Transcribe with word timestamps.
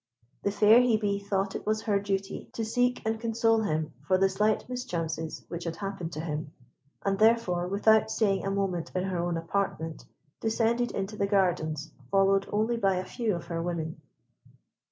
The 0.41 0.49
fair 0.51 0.79
Hebe 0.79 1.21
thought 1.23 1.53
it 1.53 1.67
was 1.67 1.83
her 1.83 1.99
duty 1.99 2.49
to 2.53 2.65
seek 2.65 3.03
and 3.05 3.19
console 3.21 3.61
him 3.61 3.93
for 4.07 4.17
the 4.17 4.29
slight 4.29 4.67
mischances 4.67 5.45
which 5.47 5.63
had 5.65 5.75
happened 5.75 6.11
to 6.13 6.21
him, 6.21 6.51
and 7.05 7.19
therefore, 7.19 7.67
without 7.67 8.09
staying 8.09 8.43
a 8.43 8.49
moment 8.49 8.91
in 8.95 9.03
her 9.03 9.19
own 9.19 9.37
apartment, 9.37 10.05
descended 10.39 10.89
into 10.89 11.15
the 11.17 11.27
gardens, 11.27 11.91
followed 12.09 12.47
only 12.51 12.77
by 12.77 12.95
a 12.95 13.05
few 13.05 13.35
of 13.35 13.45
her 13.45 13.61
women. 13.61 14.01